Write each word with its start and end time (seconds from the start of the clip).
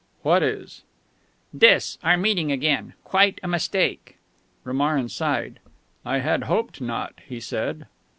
"What 0.23 0.41
is?" 0.41 0.81
"This 1.53 1.99
our 2.03 2.17
meeting 2.17 2.51
again. 2.51 2.95
Quite 3.03 3.39
a 3.43 3.47
mistake." 3.47 4.17
Romarin 4.63 5.09
sighed. 5.09 5.59
"I 6.03 6.17
had 6.21 6.45
hoped 6.45 6.81
not," 6.81 7.19
he 7.27 7.39
said. 7.39 7.85